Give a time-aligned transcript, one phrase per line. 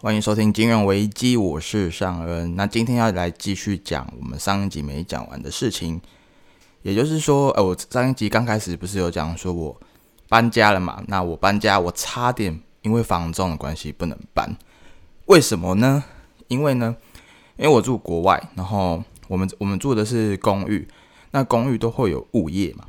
[0.00, 2.54] 欢迎收听《金融危机》，我是尚恩。
[2.54, 6.00] 那今天要来继续讲我们上一集没讲完的事情，
[6.82, 9.76] 也就是说，呃，我上一集刚开始不是有讲说我
[10.28, 11.02] 搬家了嘛？
[11.08, 14.56] 那我搬家，我差点因为房仲的关系不能搬，
[15.26, 16.04] 为什么呢？
[16.46, 16.94] 因为呢，
[17.56, 20.86] 因为我住国外，然后我们我们住的是公寓，
[21.32, 22.84] 那公寓都会有物业嘛？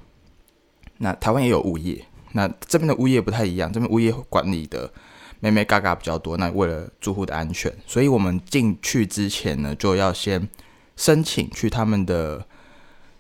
[0.99, 4.93] 那台湾也有物业，那这边的物业不太一样，这边物业管理的。
[5.39, 10.49] 妹妹嘎嘎比较多，那为了住户的安全，所以我们进去之前呢，就要先
[10.95, 12.45] 申请去他们的，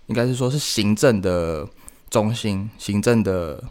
[0.07, 1.67] 应该是说是行政的
[2.09, 3.63] 中心、行政的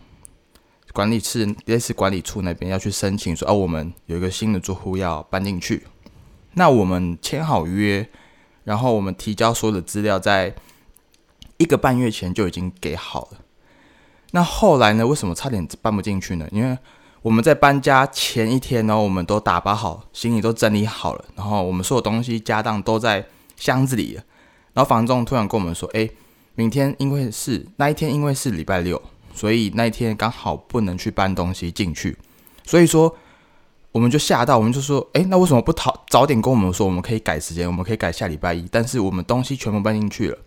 [0.92, 5.84] 管理室，类似管理处那边要去申请，说哦，我们有一个新的住户要搬进去。
[6.54, 8.09] 那我们签好约，
[8.65, 10.54] 然后我们提交所有的资料，在
[11.59, 13.40] 一个半月前就已经给好了。
[14.32, 15.06] 那后来呢？
[15.06, 16.46] 为什么差点搬不进去呢？
[16.51, 16.76] 因为
[17.20, 23.26] 我们在搬家前一天呢，我们都打包好，行李都整理好了，然后我们所有东西家当都在
[23.56, 24.23] 箱子里了。
[24.73, 26.09] 然后房仲突然跟我们说：“哎，
[26.54, 29.02] 明天因为是那一天，因为是礼拜六，
[29.34, 32.16] 所以那一天刚好不能去搬东西进去。
[32.65, 33.12] 所以说，
[33.90, 36.87] 我们就吓到，我们就说：哎，那为什么不早早点跟我们说？
[36.87, 38.68] 我们可以改时间，我们可以改下礼拜一。
[38.71, 40.38] 但是我们东西全部搬进去了，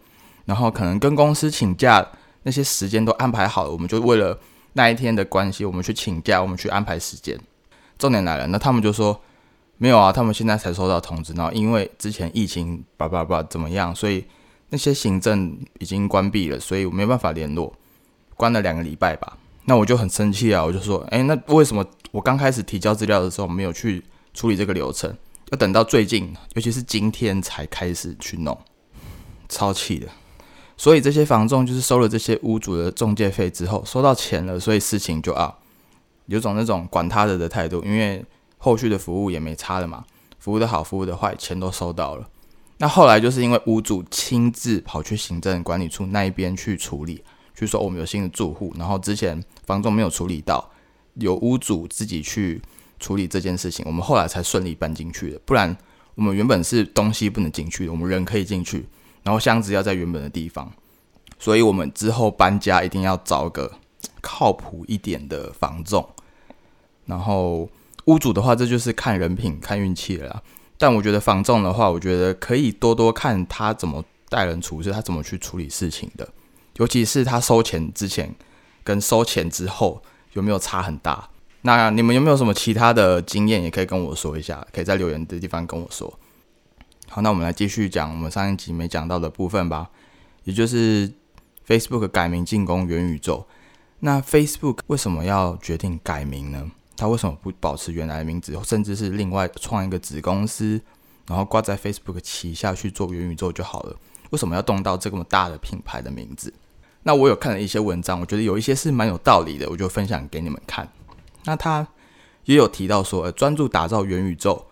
[0.45, 2.07] 然后可能跟公司请假
[2.43, 4.39] 那些时间都安排好了，我们就为了。”
[4.73, 7.39] 那一天的关系，我们去请假，我们去安排时间。
[7.97, 9.21] 重点来了，那他们就说
[9.77, 14.25] 没有啊，他们现在才收到通知，然后因为之前疫情叭叭叭怎么样，所以
[14.69, 17.73] 那些行政已经关闭了，所以我没办法联络，
[18.35, 19.37] 关了两个礼拜吧。
[19.65, 25.15] 那我就很生气啊，我就说，哎，那为什么我刚开始提交资料的时候没有去处理这个流程，
[25.51, 28.57] 要等到最近，尤其是今天才开始去弄，
[29.47, 30.07] 超气的。
[30.81, 35.53] 所以这些房仲就是收了这些屋主的中介费之后，收到钱了，所以事情就啊，
[36.25, 38.25] 有种那种管他的的态度，因为
[38.57, 40.03] 后续的服务也没差了嘛，
[40.39, 42.27] 服务的好，服务的坏，钱都收到了。
[42.79, 47.23] 那后来就是因为屋主亲自跑去行政管理处那一边去处理，
[47.55, 50.67] 去说我们有新的住户，然后之前房仲没有处理到，
[51.13, 52.59] 有屋主自己去
[52.99, 55.39] 处理这件事情，我们后来才顺利搬进去的。
[55.45, 55.77] 不然
[56.15, 58.87] 我们原本是东西不能进去的，我们人可以进去。
[59.23, 60.71] 然后箱子要在原本的地方，
[61.37, 63.71] 所以我们之后搬家一定要找个
[64.21, 66.07] 靠谱一点的房仲。
[67.05, 67.69] 然后
[68.05, 70.41] 屋主的话，这就是看人品、看运气了。
[70.77, 76.27] 但我觉得房仲的话，我觉得可以多多看他怎么待人处事，他怎么去处理事情的。
[76.77, 78.33] 尤其是他收钱之前
[78.83, 80.01] 跟收钱之后
[80.33, 81.29] 有没有差很大？
[81.61, 86.11] 那你们有没有什么其他的经验，也可以跟我说一下，可以在留言的地方跟我说。
[87.13, 89.89] 好，那我们来继续讲我们上一集没讲到的部分吧，
[90.45, 91.11] 也就是
[91.67, 93.45] Facebook 改名进攻元宇宙。
[93.99, 96.71] 那 Facebook 为什么要决定改名呢？
[96.95, 100.79] 它为什么不保持原来的名字，甚至是另外创一个子公司，
[101.27, 103.97] 然后挂在 Facebook 旗下去做元宇宙就好了？
[104.29, 106.53] 为什么要动到这么大的品牌的名字？
[107.03, 110.87] 那我有看了一些文章，我觉得有一些是蛮有道理的，我就分享给你们看。
[111.43, 111.85] 那他
[112.45, 114.65] 也有提到说，专注打造元宇宙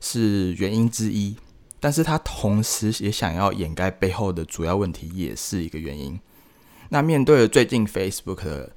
[0.00, 1.36] 是原因之一。
[1.82, 6.16] 但是他同时也想要掩盖背后的主要问题，也是一个原因。
[6.90, 8.72] 那面对了最近 Facebook 的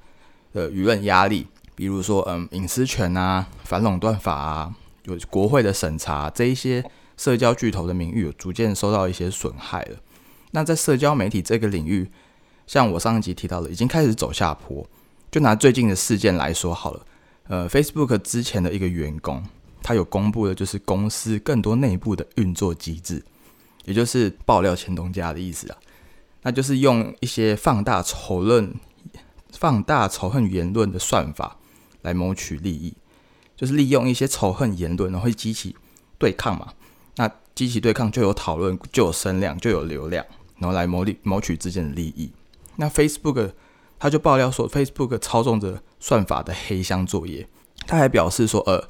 [0.54, 1.46] 呃舆论压力，
[1.76, 4.74] 比如说嗯隐私权啊、反垄断法啊、
[5.04, 6.84] 有国会的审查，这一些
[7.16, 9.98] 社交巨头的名誉有逐渐受到一些损害了。
[10.50, 12.10] 那在社交媒体这个领域，
[12.66, 14.84] 像我上一集提到的，已经开始走下坡。
[15.30, 17.06] 就拿最近的事件来说好了，
[17.46, 19.44] 呃，Facebook 之前的一个员工。
[19.82, 23.24] 他有公布的，就是公司更多内部的运作机制，
[23.84, 25.78] 也就是爆料前东家的意思啊。
[26.42, 28.74] 那就是用一些放大仇恨、
[29.52, 31.56] 放大仇恨言论的算法
[32.02, 32.94] 来谋取利益，
[33.56, 35.76] 就是利用一些仇恨言论，然后激起
[36.18, 36.72] 对抗嘛。
[37.16, 40.24] 那激起对抗就有讨论，就有声量，就有流量，
[40.58, 42.32] 然后来谋利谋取之间的利益。
[42.76, 43.52] 那 Facebook
[43.98, 47.48] 他就爆料说，Facebook 操纵着算法的黑箱作业。
[47.86, 48.88] 他还表示说，呃。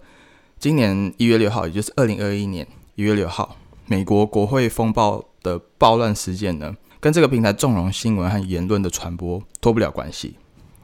[0.58, 10.36] 今年一月六号，也就是二零二一年一月六号，美国国会风暴的暴乱事件呢，跟这个平台纵容新闻和言论的传播脱不了关系。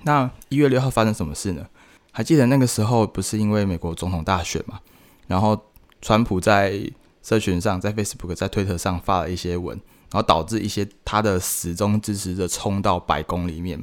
[0.03, 1.67] 那一月六号发生什么事呢？
[2.11, 4.79] 还记得那个时候不是因为美国总统大选嘛？
[5.27, 5.59] 然后
[6.03, 6.79] 川普在
[7.23, 9.75] 社群上，在 Facebook、在推特上发了一些文，
[10.11, 13.83] 然后导致一些他的始终支持者冲到白宫里面，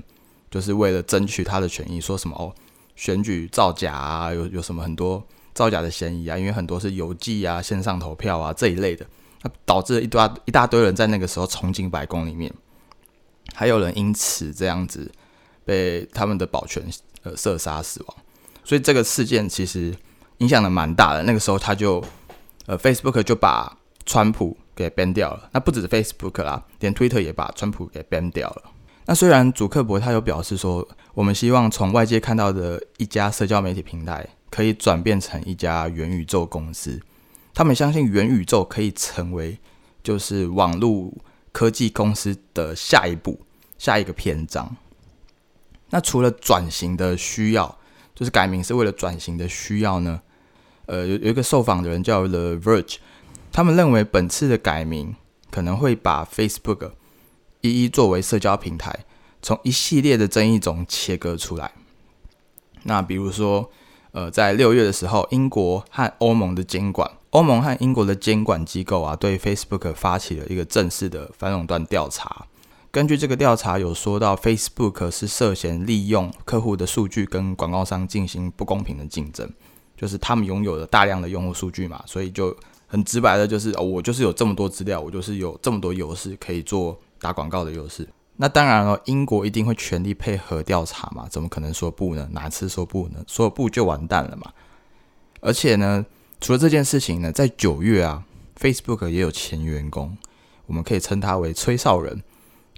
[0.52, 2.54] 就是为了争取他的权益，说什么哦，
[2.96, 5.26] 选举造假啊，有有什么很多。
[5.54, 9.06] 造假的嫌疑啊，因为很多是邮寄啊、线上投票啊这一类的，
[9.44, 12.54] 那导致一大一大堆人在那个时候冲进白宫里面，
[13.54, 15.12] 还有人因此这样子
[15.66, 16.84] 被他们的保全
[17.24, 18.18] 呃射杀死亡。
[18.64, 19.96] 所以这个事件其实
[20.38, 21.24] 影响的蛮大的。
[21.24, 22.04] 那个时候他就
[22.68, 25.50] 呃，Facebook 就把川普给 ban 掉了。
[25.52, 28.64] 那不止 Facebook 啦，连 Twitter 也把川普给 ban 掉了。
[29.06, 37.00] 那虽然祖克伯他有表示说，我们希望从外界看到的一家社交媒体平台，可以转变成一家元宇宙公司。
[37.54, 39.58] 他们相信元宇宙可以成为
[40.02, 41.14] 就是网络
[41.52, 43.40] 科技公司的下一步、
[43.78, 44.76] 下一个篇章。
[45.90, 47.78] 那除了转型的需要，
[48.16, 50.22] 就是改名是为了转型的需要呢？
[50.86, 52.98] 呃，有有一个受访的人叫 The Verge，
[53.52, 55.16] 他们认为本次的改名
[55.52, 56.92] 可能会把 Facebook
[57.62, 59.06] 一一作为社交平台，
[59.42, 61.72] 从一系列的争议中切割出来。
[62.84, 63.70] 那比如说，
[64.12, 72.48] 呃，在六月的时候，英国和欧盟的监管，欧盟和英国的监管机构啊，对 Facebook 发起了一个正式的反垄断调查。
[72.92, 79.48] 根据这个调查，有说到 Facebook 是涉嫌利用客户的数据跟广告商进行不公平的竞争，
[79.96, 82.56] 就是他们拥有了大量的用户数据嘛，所以就
[82.88, 88.10] 很直白的，就是哦，我就是有这么多资料，我就是有这么多优势可以做打广告的优势。
[88.42, 92.30] 那当然了，英国一定会全力配合调查嘛，怎么可能说不呢？
[92.32, 93.22] 哪次说不呢？
[93.28, 94.54] 说不就完蛋了嘛？
[95.42, 96.06] 而且呢，
[96.40, 98.24] 除了这件事情呢，在九月啊
[98.58, 100.18] ，Facebook 也有前员工，
[100.68, 102.24] 我们可以称他为吹哨人。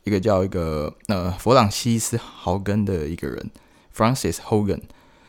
[0.03, 3.51] 一个叫一个呃弗朗西斯豪根的一个人
[3.95, 4.81] ，Francis Hogan，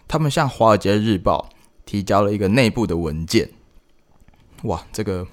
[0.08, 1.50] 他们向《华尔街日报》
[1.84, 3.50] 提交了一个内部的文件。
[4.62, 5.26] 哇，这个，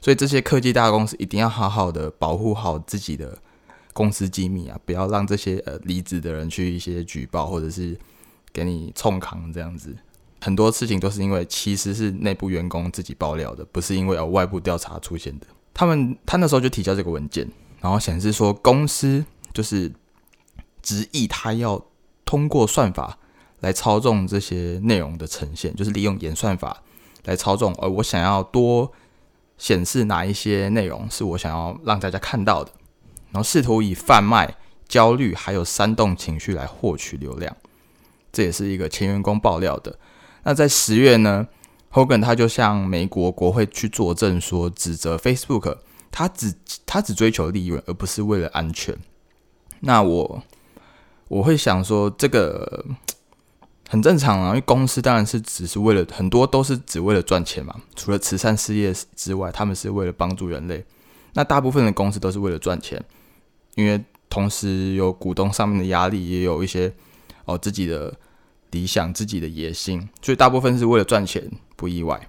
[0.00, 3.36] 所以这些科技大公司一定要好好的保护好自己的
[3.92, 7.96] 公司机密啊，不要让这些呃离职的人去一些举报或者是
[8.52, 9.96] 给你冲扛这样子。
[10.40, 15.46] 很多事情都是因为其实是内部员工自己爆料的，不是因为有外部调查出现的。
[15.74, 17.48] 他们他那时候就提交这个文件。
[17.80, 19.90] 然后显示说，公司就是
[20.82, 21.82] 执意他要
[22.26, 23.18] 通过算法
[23.60, 26.82] 来操纵这些内容的呈现，就是利用演算法
[27.24, 27.74] 来操纵。
[27.76, 28.92] 而我想要多
[29.56, 32.70] 显示哪一些内容是我想要让大家看到的，
[33.32, 34.56] 然后试图以贩卖
[34.88, 37.56] 焦虑还有煽动情绪来获取流量。
[38.32, 39.98] 这也是一个前员工爆料的。
[40.44, 41.48] 那在十月呢
[41.92, 45.78] ，Hogan 他就向美国国会去作证说，指责 Facebook。
[46.12, 46.52] 他只
[46.84, 48.98] 他只追求利润，而不是为了安全。
[49.78, 50.42] 那我
[51.28, 52.84] 我会想说，这个
[53.88, 57.74] 很正常啊，因为公司当然是只是为了很多都是只为了赚钱嘛。
[57.94, 60.84] 除了慈善事业之外，他们是为了帮助人类。
[61.34, 63.00] 那大部分的公司都是为了赚钱，
[63.74, 66.92] 因为同时有股东上面的压力，也有一些
[67.44, 68.14] 哦自己的
[68.70, 72.20] 理想、自己的野心，所以大部分是为了赚钱，不意外。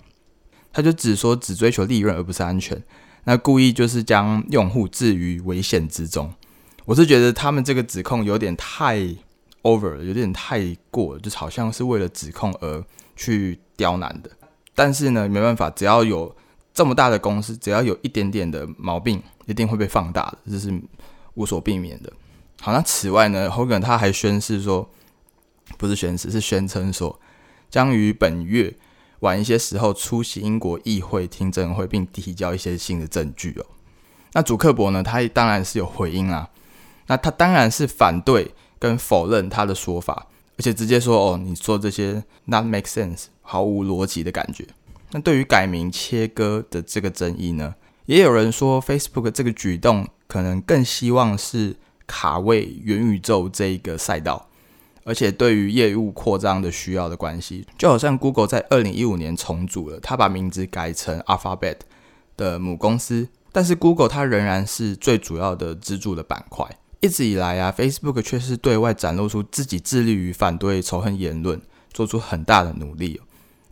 [0.73, 2.81] 他就只说只追求利润，而不是安全。
[3.25, 6.33] 那故意就是将用户置于危险之中，
[6.85, 8.97] 我是觉得他们这个指控有点太
[9.61, 12.83] over 了，有点太过了，就好像是为了指控而
[13.15, 14.31] 去刁难的。
[14.73, 16.35] 但是呢，没办法，只要有
[16.73, 20.73] 这么大的公司，只要有一点点的毛病，一定会被放大的，这是
[21.35, 22.11] 无所避免的。
[22.61, 24.89] 好，那此外呢，Hogan 他还宣誓说，
[25.77, 27.19] 不是宣誓，是宣称说，
[27.69, 28.75] 将于本月。
[29.21, 33.65] 晚一些时候出席英国议会听证会，并提交一些新的证据哦。
[34.33, 35.03] 那主克伯呢？
[35.03, 36.49] 他当然是有回应啦。
[37.05, 40.25] 那他当然是反对跟否认他的说法，
[40.57, 44.65] 而且直接说：“哦，你说这些 not make sense，毫无逻辑的感觉。”
[45.13, 47.75] 那对于改名切割的这个争议呢，
[48.07, 51.75] 也有人说 Facebook 这个举动可能更希望是
[52.07, 54.47] 卡位元宇宙这一个赛道。
[55.03, 61.79] 而且对于业务扩张的需要的关系，就好像 Google 在二零一五年重组了，它把名字改成 Alphabet
[62.37, 66.65] 的母公司，但是 Google 它仍然是最主要的支柱的板块。
[67.01, 71.59] 一直以来啊，Facebook 却是对外展露出自己致力于反对仇恨言论，
[71.91, 73.19] 做出很大的努力。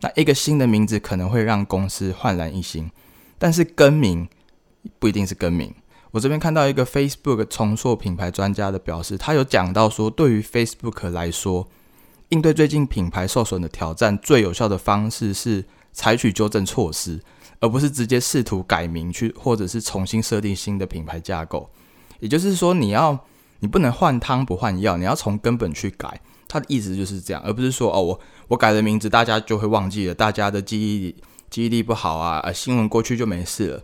[0.00, 2.90] 那一个新的名字可能会让公司焕然一新，
[3.38, 4.28] 但是更名
[4.98, 5.72] 不一定是更名。
[6.12, 11.68] 我这边看到一个 Facebook 重塑品牌专家的表示，他有讲到说，对于 Facebook 来说，
[12.30, 17.20] 应对最近品牌受损的挑战，最有效的方式是采取纠正措施，
[17.60, 21.70] 而不是直接试图改名去，或者是重新设定新的品牌架构。
[22.18, 23.16] 也就是说，你要
[23.60, 26.20] 你不能换汤不换药，你要从根本去改。
[26.48, 31.14] 他的意思就是这样，而不是说哦，我我改了名字，大家就会忘记了，大家的记忆
[31.48, 33.82] 记忆力不好啊，新闻过去就没事了。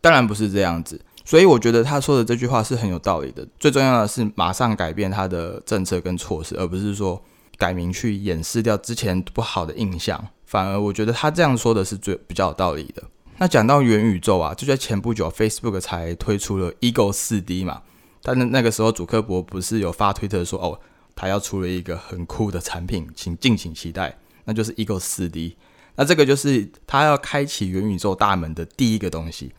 [0.00, 1.00] 当然不是这样子。
[1.24, 3.46] 所以我觉得他说的这句话是很有道理的。
[3.58, 7.22] 最重要的是马上改变他的政策跟措施，而不是说
[7.56, 10.22] 改名去掩饰掉之前不好的印象。
[10.44, 13.02] 反而我觉得他这样说的是最比较有道理的。
[13.38, 17.82] 那讲到元宇宙啊，就在前不久，Facebook 才推出了 Ego 四 D 嘛。
[18.22, 20.78] 但是那个时候，主克伯不是有发推特说哦，
[21.16, 25.56] 他要出了一个很酷的产品，请敬请期待，那就是 Ego 四 D。
[25.96, 29.52] 那这个就是他要开启元宇宙大门的第一个东西。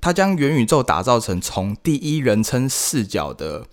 [0.00, 3.66] 他将元宇宙打造成从第一人称视角的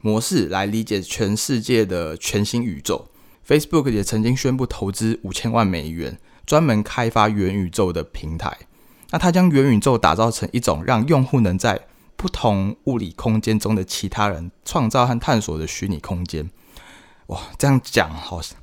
[0.00, 3.08] 模式来理解全世界的全新宇宙。
[3.46, 8.56] Facebook 也曾经宣布投资五千万美元，专门开发元宇宙的平台。
[9.10, 16.50] 那他将元宇宙打造成一种让用户能在不同物理空间中的其他人创造和探索的虚拟空间。
[17.26, 18.56] 哇，这样讲好像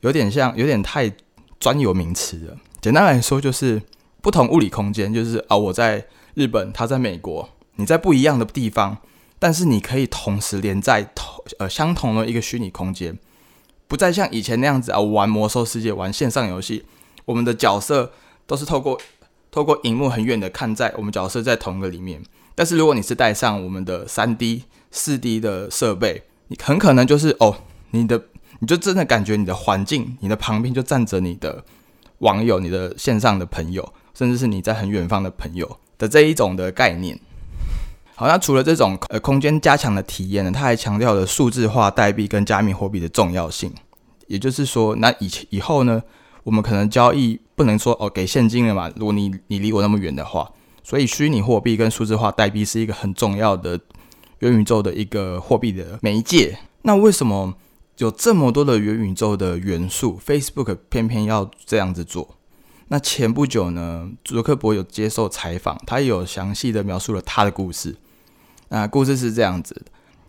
[0.00, 1.12] 有点像，有点太
[1.58, 2.56] 专有名词了。
[2.80, 3.82] 简单来说，就是
[4.22, 6.06] 不同物理空间，就是啊，我在
[6.38, 8.98] 日本，他在美国，你在不一样的地方，
[9.40, 13.18] 但是你可以同时连在同呃相同的一个虚拟空间。
[13.88, 16.84] 不再像以前那样子啊，玩魔兽世界、玩线上游戏，
[17.24, 18.12] 我们的角色
[18.46, 19.00] 都是透过
[19.50, 22.22] 透过荧幕很远的看在我们角色在同一个里面。
[22.54, 27.56] 但是如果你是带上我们的三 D、四 D 的设备，你很可能就是哦，
[27.90, 28.22] 你的
[28.60, 31.64] 你就真的感觉你的环境，你的旁边就站着你的
[32.18, 37.18] 网友、你的线上的朋友，甚至是你在很远方的朋友的这一种的概念。
[38.14, 43.72] 好，那除了这种呃空间加强的体验呢，他还强调了数字化代币跟加密货币的重要性。
[44.26, 46.02] 也就是说，那以前以后呢，
[46.42, 48.90] 我们可能交易不能说哦给现金了嘛？
[48.96, 50.50] 如果你你离我那么远的话，
[50.82, 53.78] 所以虚拟货币跟数字化代币是一个很重要的
[54.40, 56.58] 元宇宙的一个货币的媒介。
[56.82, 57.54] 那为什么
[57.98, 62.36] 有这么多的元宇宙的元素，Facebook 偏偏要这样子做？
[62.88, 67.96] 那前不久呢，祖克伯有接受采访，他也有详细的描述了他的故事。
[68.70, 69.84] 那故事是这样子：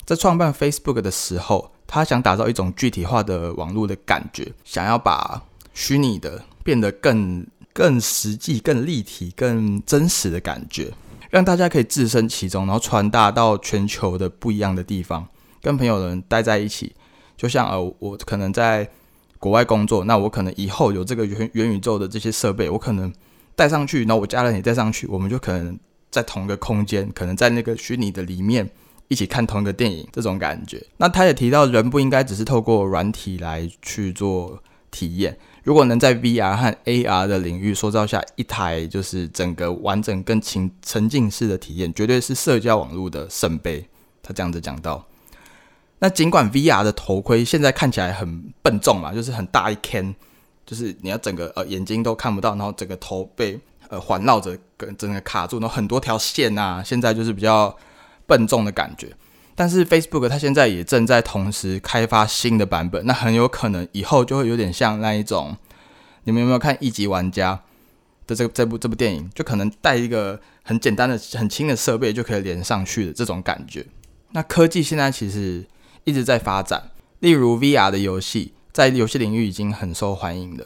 [0.05, 10.91] 在创办 Facebook 的时候，他想打造一种具体化的网络的感觉，想要把虚拟的变得更更实际、更立体、更真实的感觉，
[11.29, 15.27] 让大家可以置身其中，然后传达到全球的不一样的地方，
[15.61, 16.93] 跟朋友们待在一起。
[17.37, 18.89] 就像呃，我可能在
[19.39, 23.11] 国外工作，那我可能以后有这个元元宇宙的这些设备，我可能
[23.55, 25.79] 带上去，然后我家人也带上去，我们就可能。
[26.11, 28.67] 在同一个空间，可能在那个虚拟的里面
[29.09, 30.83] 一起看同一个电影，这种感觉。
[30.97, 35.37] 那他也提到，人不应该只是透过软体来去做体验。
[35.63, 43.87] 如果能在 VR 和 AR 的领域塑造下一台就是整个完整、跟沉沉浸式的体验，绝对是社交网络的圣杯。
[44.23, 45.05] 他这样子讲到。
[45.99, 50.15] 那尽管 VR 的头盔现在看起来很笨重嘛，就是很大一 can，
[50.65, 53.59] 就是你要整个呃眼睛都看不到，然后整个头被。
[53.91, 57.75] 呃，环绕着跟整个卡住，然后很多条线啊，现在就是比较
[58.27, 59.11] 笨重的感觉。
[59.55, 65.57] 但是 Facebook 它现在也正在同时开发新的版本，那很有可能以后就会有点像那一种，
[66.25, 67.55] 你们有没有看《一级玩家》
[68.27, 69.27] 的这个这部这部电影？
[69.33, 73.83] 就可能带一个很简单的、很轻的设备就可以连上去的这种感觉。
[74.33, 75.65] 那科技现在其实
[76.03, 80.65] 一直在发展，例如 VR 的游戏，在游戏领域已经很受欢迎了。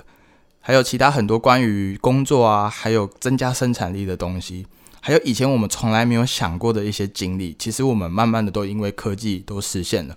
[0.61, 4.65] 还有其他很多关于工作啊，还有增加生产力的东西，
[5.01, 10.15] 还有以前我们从来没有想过的一些经历，其实我们慢慢的都因为科技都实现了。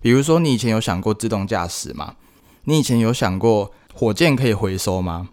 [0.00, 2.16] 比如说，你以前有想过自动驾驶吗？
[2.64, 5.28] 你以前有想过火箭可以回收吗？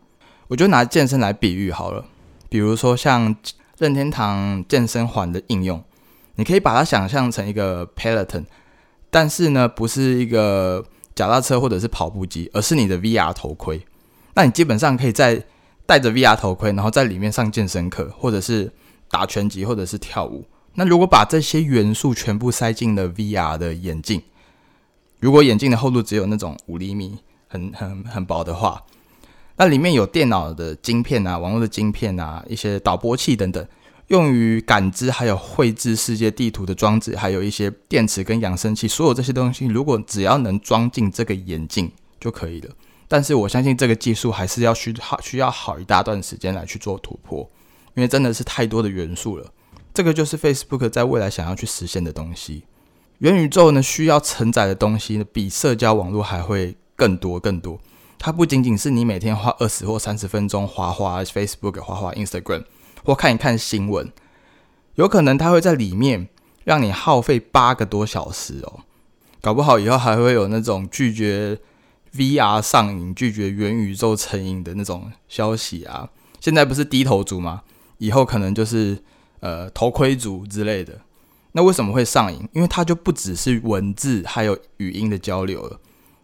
[0.49, 2.05] 我就拿健身来比喻好了。
[2.47, 3.35] 比如说像
[3.79, 5.83] 任天堂健身环的应用，
[6.35, 8.45] 你可以把它想象成一个 Peloton，
[9.13, 13.79] 但是呢，不是一个脚踏车或者是跑步机，而是你的 VR 头盔。
[14.33, 15.45] 那你基本上可以在
[15.85, 18.71] 戴着 VR 头盔，然后在里面上健身课，或者是
[19.11, 20.43] 打拳击，或者是跳舞。
[20.73, 24.19] 那如果把这些元素全部塞进了 VR 的眼镜，
[25.19, 28.81] 如果眼镜的厚度只有那种五厘米，很很很薄的话，
[29.57, 33.63] 那里面有电脑的晶片啊、网络的晶片啊、一些导播器等等，
[34.13, 42.69] 用于感知还有绘制世界地图的装置，还有一些电池跟扬声器，所有这些东西，如果只要能装进这个眼镜就可以了。
[43.07, 47.49] 但是我相信这个技术还是要需好需要好一大段时间来去做突破，
[47.95, 49.51] 因为真的是太多的元素了。
[49.95, 52.65] 这个就是 Facebook 在未来想要去实现的东西。
[53.17, 57.79] 元宇宙呢需要承载的东西呢，比社交网络还会更多更多。
[58.19, 62.63] 它不仅仅是你每天花二十或三十分钟滑滑 Facebook、滑滑 Instagram
[63.03, 64.11] 或看一看新闻，
[64.95, 66.29] 有可能它会在里面
[66.63, 68.81] 让你耗费八个多小时哦。
[69.41, 71.59] 搞不好以后还会有那种拒绝。
[72.15, 76.07] VR 上瘾，拒绝元宇宙成瘾的那种消息啊！
[76.39, 77.63] 现在不是低头族吗？
[77.97, 78.99] 以后可能就是
[79.39, 81.01] 呃头盔族之类的。
[81.53, 82.47] 那为什么会上瘾？
[82.53, 85.79] 因为它就不只是文字，还有语音的交流了。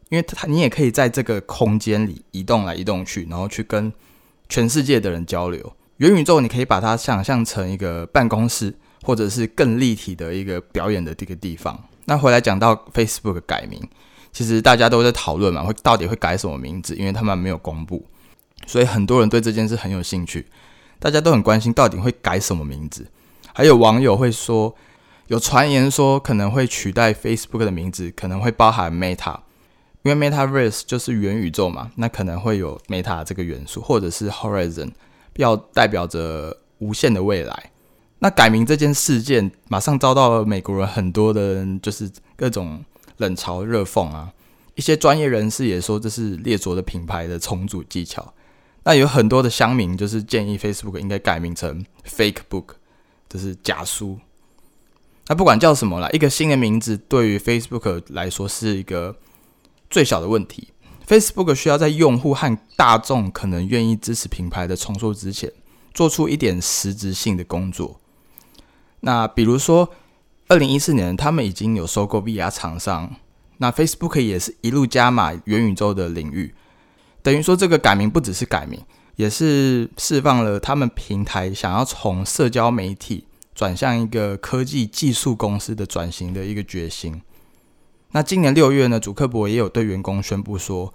[0.09, 3.91] 因为它你也可以在这个空间里移动来移动去，然后去跟
[4.47, 5.73] 全世界的人交流。
[5.99, 11.77] 元宇宙你可以把它想象成一个办公室，或者是更立体的一个表演的这个地方。
[12.05, 13.81] 那回来讲到 Facebook 改名。
[14.31, 16.95] 其实大家都在讨论嘛，会到底会改什么名字？
[16.95, 18.05] 因为他们没有公布。
[18.65, 20.45] 所以很多人对这件事很有兴趣，
[20.99, 23.07] 大家都很关心到底会改什么名字。
[23.53, 24.73] 还有网友会说，
[25.27, 29.39] 有传言说可能会取代 Facebook 的名字，可能会包含 Meta，
[30.03, 34.91] 因为 MetaVerse 就是元宇宙嘛，那可能会有 Meta 这个元素，或者是 Horizon，
[35.39, 37.71] 要代表着无限的未来。
[38.19, 42.83] 那改名这件事件，马上遭到了美国人很多的，就是各种
[43.17, 44.33] 冷嘲热讽啊。
[44.75, 48.33] 一些专业人士也说这是列卓的品牌的重组技巧。
[48.83, 52.65] 那有很多的乡民就是建议 Facebook 应该改名成 Fake Book，
[53.29, 54.19] 就是假书。
[55.27, 59.15] 那不管叫什么啦，一个新的名字对于 Facebook 来说是一个
[59.89, 60.69] 最小的问题。
[61.09, 65.51] Facebook 需要在用户和大众可能愿意支持品牌的重塑之前，
[65.91, 67.99] 做出一点实质性的工作。
[68.99, 69.89] 那比如说，
[70.49, 73.15] 二零一四年他们已经有收购 VR 厂商。
[73.57, 76.53] 那 Facebook 也是一路加码元宇宙的领域，
[77.23, 78.79] 等于说这个改名不只是改名，
[79.15, 83.25] 也是释放了他们平台想要从社交媒体
[83.55, 87.19] 转向一个科技技术公司的转型的一个决心。
[88.11, 90.93] 那今年六月呢，主克伯也有对员工宣布说，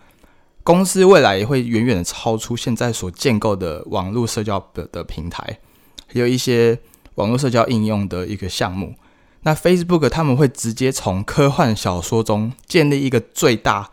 [0.65, 5.61] 公司未来也会远远的超出现在所建构的网络社交的的平台，
[6.09, 6.79] 还有一些
[7.15, 8.95] 网络社交应用的一个项目。
[9.43, 13.91] 那 Facebook 他们会直接从科幻小说中建立一个最大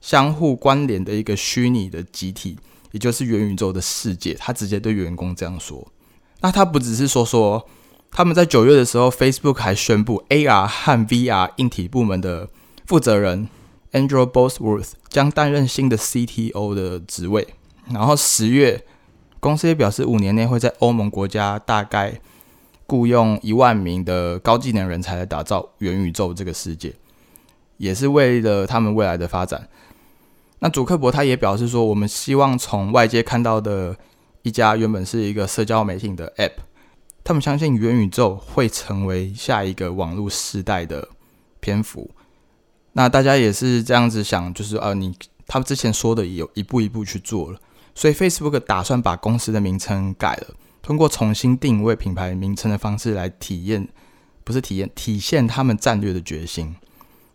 [0.00, 2.56] 相互关联的一个虚拟的集体，
[2.92, 4.32] 也就是元宇宙的世界。
[4.34, 5.86] 他直接对员工这样说。
[6.40, 7.68] 那他不只是说说，
[8.10, 12.48] 他们在九月的时候，Facebook 还宣布 AR 和 VR 硬体部门的
[12.92, 13.48] 负责人
[13.92, 17.54] Andrew Bosworth 将担任新的 CTO 的职位。
[17.90, 18.84] 然后十月，
[19.40, 22.20] 公司也表示五年内会在欧盟国家大概。
[22.86, 26.94] 雇佣一万名的高技能人才来打造元宇宙这个世界，
[27.78, 29.66] 也是为了他们未来的发展。
[30.58, 33.96] 那祖克伯他也表示说，我们希望从外界看到的
[34.42, 36.56] 一家原本是一个社交媒体的 App，
[37.24, 41.08] 他们相信元宇宙会成为下一个网络时代的
[41.58, 42.10] 篇幅。
[42.94, 47.58] 那大家也是这样子想，就是啊，你他们之前说的有一步一步去做了，
[47.94, 50.54] 所以 Facebook 打算把公司的名称改了。
[50.82, 53.88] 通过重新定位品牌名称的方式来体验，
[54.42, 56.74] 不是体验，体现他们战略的决心。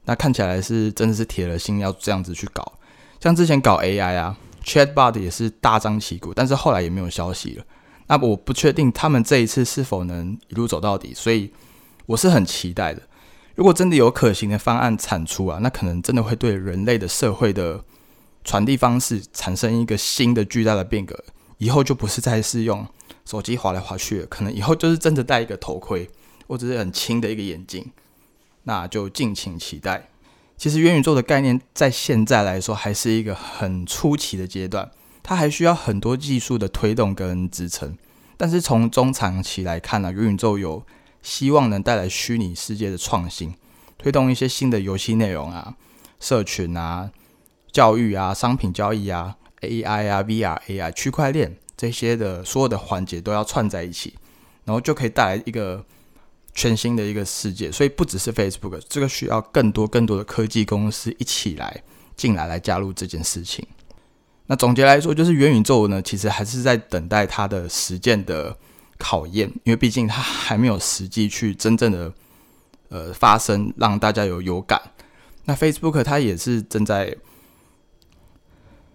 [0.05, 2.73] 那看起来是真的是铁了心要这样子去搞。
[3.19, 7.65] 像之前搞 AI 啊，Chatbot 也是大张旗鼓，但是后来也没有消息了。
[8.07, 11.51] 那我不确定他们这一次是否能一路走到底，所以
[12.05, 13.01] 我是很期待的。
[13.57, 17.83] 如果真的有可行的方案产出啊，那可能真的会对人类的社会的
[18.43, 21.23] 传递方式产生一个新的巨大的变革。
[21.57, 22.87] 以后就不是再是用。
[23.25, 26.09] 手机滑来滑去了，可能以后就是真的戴一个头盔，
[26.47, 27.91] 或者是很轻的一个眼镜，
[28.63, 30.07] 那就敬请期待。
[30.55, 34.91] 其实元宇宙的概念在现在来说还是一个很初期的阶段，
[35.23, 37.97] 它还需要很多技术的推动跟支撑。
[38.37, 40.85] 但是从中长期来看呢，元宇宙有
[41.27, 43.53] 希望能带来虚拟世界的创新，
[43.97, 45.75] 推动一些新的游戏内容啊、
[46.21, 47.11] 社群啊、
[47.69, 51.57] 教育啊、商品交易啊、AI 啊、VR、AI、区块链。
[51.75, 54.15] 这些的所有的环节都要串在一起，
[54.63, 55.83] 然后就可以带来一个
[56.55, 57.69] 全新的一个世界。
[57.69, 61.83] 所以不只是 Facebook，这个需要更多更多的科技公司一起来
[62.15, 63.67] 进来来加入这件事情。
[64.45, 68.57] 那总结来说，就是元宇宙呢，其实还是在等待它的实践的
[68.97, 72.13] 考验，因为毕竟它还没有实际去真正的
[72.89, 74.81] 呃发生，让大家有有感。
[75.45, 77.15] 那 Facebook 它也是正在。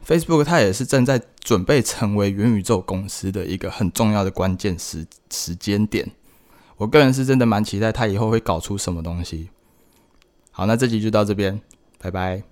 [0.04, 6.10] Facebook 它也是正在准备成为元宇宙公司的一个很重要的关键时时间点，
[6.76, 9.50] 我个人是真的蛮期待它以后会搞出什么东西。
[10.50, 11.60] 好，那这集就到这边，
[11.98, 12.51] 拜拜。